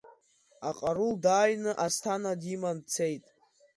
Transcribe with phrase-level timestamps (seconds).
[0.69, 3.23] Аҟарул дааины Асҭана диман дцеит.